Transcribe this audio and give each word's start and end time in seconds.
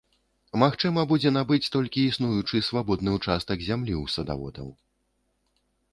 Магчыма 0.61 1.01
будзе 1.11 1.31
набыць 1.35 1.71
толькі 1.75 2.05
існуючы 2.13 2.63
свабодны 2.69 3.15
ўчастак 3.19 3.57
зямлі 3.69 3.93
ў 4.01 4.05
садаводаў. 4.19 4.67